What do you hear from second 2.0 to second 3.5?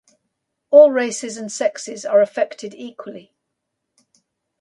are affected equally.